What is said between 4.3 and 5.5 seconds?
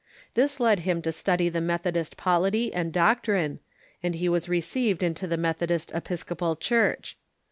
received into the